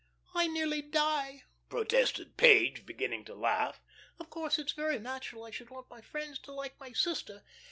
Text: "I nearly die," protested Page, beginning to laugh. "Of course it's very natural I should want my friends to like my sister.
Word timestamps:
"I 0.33 0.47
nearly 0.47 0.81
die," 0.81 1.43
protested 1.69 2.35
Page, 2.35 2.87
beginning 2.87 3.23
to 3.25 3.35
laugh. 3.35 3.83
"Of 4.19 4.31
course 4.31 4.57
it's 4.57 4.73
very 4.73 4.97
natural 4.97 5.43
I 5.43 5.51
should 5.51 5.69
want 5.69 5.91
my 5.91 6.01
friends 6.01 6.39
to 6.39 6.51
like 6.51 6.79
my 6.79 6.91
sister. 6.91 7.43